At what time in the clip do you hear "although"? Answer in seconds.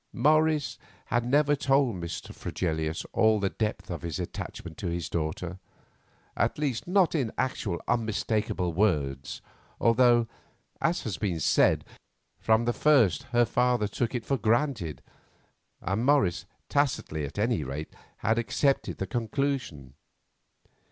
9.79-10.27